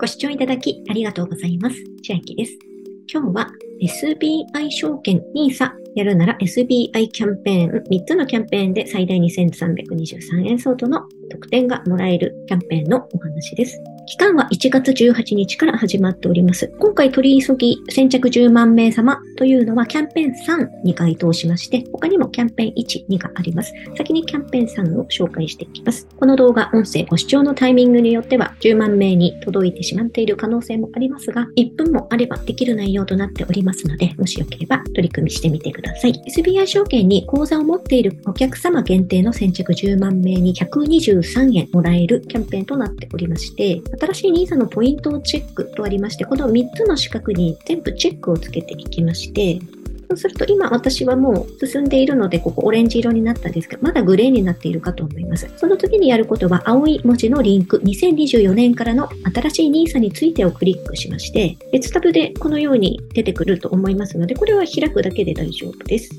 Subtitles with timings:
[0.00, 1.76] ご視聴いただきありがとうございます。
[2.02, 2.58] 千秋です。
[3.06, 3.50] 今日は
[3.80, 13.78] SBI 証券 NISA やるなら SBI キャンペーン3つのキャンペーンで最大2323円相当の特典がもらえるキャンペーンのお話です。
[14.06, 16.70] 期間は1月18日から始まっております。
[16.78, 23.72] 今回取り急ぎ先着10万名様というのはキャンペーン3に該当しまして、他にもキャンペーン1、2があります。
[23.96, 26.06] 先にキャンペーン3を紹介していきます。
[26.18, 36.12] この動画、音声ご視聴のタイミングによっては10万名に届いてしまっている可能性もありますが、1分もあればできる内容となっておりますので、もしよければ取り組みしてみてください。
[36.26, 49.60] SBI 証券に口座を持っているお客様限定の先着10万名に123円もらえるキャンペーンとなっておりまして、新しい NISA のポイントをチェックとありまして、この3つの四角に全部チェックをつけていきまして、
[50.08, 55.50] そうすると今私はもう進んでいるので、ここオレンジ色になったんですが、まだグレーになっているかと思います。
[55.56, 66.10] その時にやることは、青い文字のリンク、2024年からの新しい NISA についてをクリックしまして、別タブでこのように出てくると思いますので、これは開くだけで大丈夫です。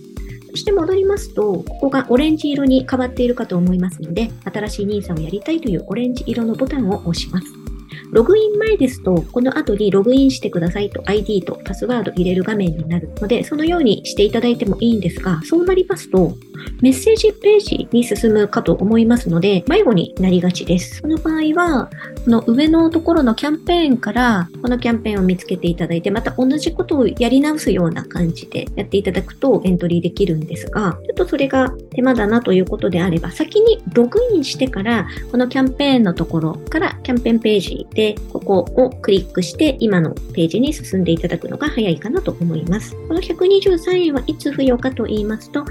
[0.52, 7.65] そして戻りますと、ここがオレンジ色に変わっているかと思いますので、新しい NISA をやりたいというオレンジ色のボタンを押します。
[8.12, 16.36] ログイン前ですと、この後にログインしてくださいと ID とパスワード入れる画面になるので、そのようにしていただいてもいいんですが、そうなりますと、
[16.82, 21.02] メッセージページに進むかと思いますので、迷子になりがちです。
[21.02, 21.90] その場合は、
[22.24, 42.96] この上のところのキャンペーンから、このキャンペーンを見つけていただいて、また同じことをやり直すような感じでやっていただくとエントリーできるんですが、ちょっとそれが手間だなということであれば、先にログインしてから、このキャンペーンのところからキャンペーンページで、ここをクリックして、今のページに進んでいただくのが早いかなと思います。
[43.08, 45.66] この123円はいつ付与かと言いますと、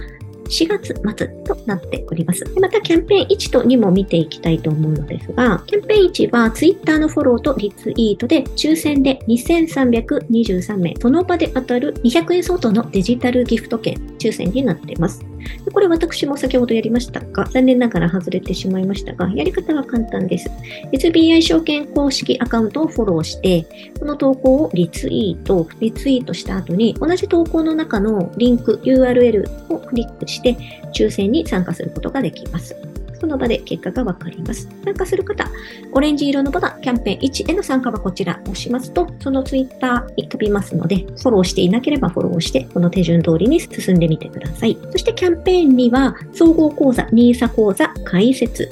[0.48, 2.44] 4月末となっております。
[2.60, 15.33] また、キャンペーン1と2も見ていきたいと思うのですが、キャンペーン1は Twitter のフォローとリツイートで抽選で2323名、その場で当たる200円相当のデジタルギフト券抽選になっています。
[15.64, 20.50] でこれ私も先ほどやりましたが、残念ながら外れてしまいましたが、やり方は簡単です。
[20.92, 23.66] SBI 証券公式アカウントをフォローして、
[23.98, 30.56] この投稿をリツイート、リツイートした後に、同じ投稿の中のリンク、URL をクリックして、
[30.94, 32.93] 抽選に参加することができます。
[33.20, 34.68] その場で結果がわかります。
[34.84, 35.48] 参加する方、
[35.92, 44.78] オレンジ色のボタン、キャンペーン1への参加はこちら押しますと、そのツイッターに飛びますので、フォローしていなければフォローして、この手順通りに進んでみてください。
[44.90, 48.68] そしてキャンペーンには、総合講座、NISA 講座、解説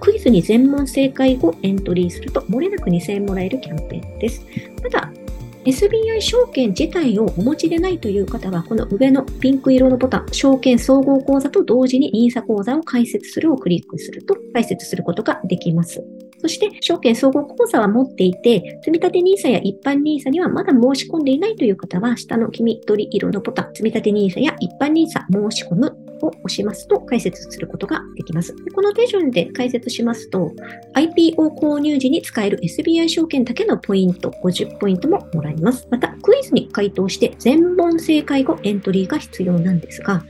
[0.00, 4.44] クイズに全問正解後エントリーすると、漏れなく2000円もらえるキャンペーンです。
[4.82, 5.10] ただ、
[5.66, 16.04] SBI 証券自体をお持ちでないという方は、この上のピンク色のボタン、証券総合口座と同時に NISA 口座を開設するをクリックすると、開設することができます。
[16.38, 28.54] そして、証券総合口座は持っていて、積立 NISA や一般 NISA にはまだ申し込んでいないという方は、下の黄緑色のボタン、積立 NISA や一般 NISA 申し込むを押しますと解説することができます。
[28.74, 30.52] この手順で解説しますと、
[30.94, 35.86] IPO 購入時に使える SBI 証券だけのポイント50ポイントももらえます。
[35.90, 40.24] また、クイズに回答して全問正解後エントリーが必要なんですが、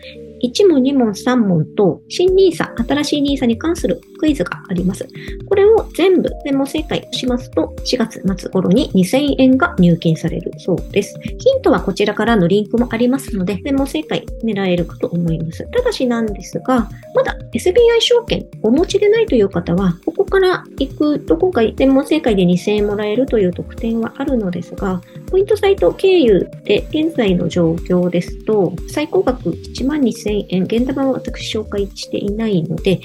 [0.50, 5.06] 1問、2問、3問と、新 NISA、新しい NISA に関するクイズがあります。
[5.48, 11.18] これを全部、全問正解しますと、4月末頃に2000円が入金されるそうです。
[11.22, 15.66] ヒントはこちらからのリンクもありますので、全問正解狙えるかと思います。
[15.70, 33.00] ただしなんですが、まだ SBI 証券お持ちでないという方は、ここから行くと今回全問正解で2000円もらえるという特典はあるのですが、ポイントサイト経由で現在の状況ですと、最高額1万2000円、現玉は私紹介していないので、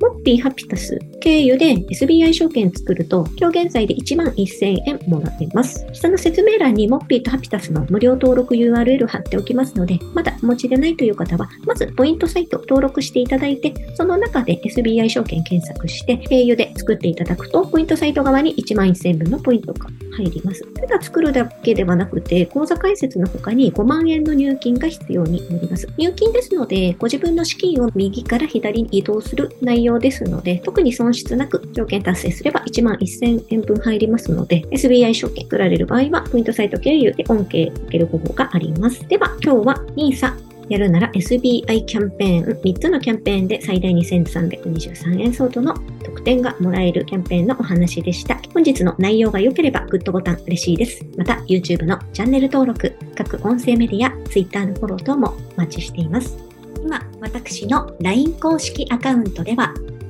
[0.00, 5.86] モッピーハピタス経由で SBI 証券作ると、今日現在で1万1000円もらえます。
[5.94, 20.62] 下の説明欄にモッピーとハピタスの無料登録 URL 貼っておきますので、まだお持ちでないという方は、まずポイントサイト登録していただいて、その中で SBI 証券検索して、経由で作っていただくと、ポイントサイト側に1万1000円分のポイントが入ります。
[20.74, 25.88] ただ作るだけではなくて、口座開設の他に5万円の入金が必要になります。
[25.96, 39.06] 入金ですので、ご自分の資金を右から左に移動する内容ですので、特に損失なく条件達成すれば1万1000円分入りますので、SBI 証券作られる場合は、ポイントサイト経由で恩恵受ける方法があります。
[39.08, 48.40] では、今日は NISA やるなら SBI キャンペーン、3つのキャンペーンで最大2323円相当の特典がもらえるキャンペーンのお話でした。
[48.52, 51.04] 本日の内容が良ければグッドボタン嬉しいです。
[51.16, 56.36] また YouTube のチャンネル登録、各音声メディア、Twitter のフォロー等もお待ちしています。
[56.82, 59.74] 今、私の LINE 公式アカウントでは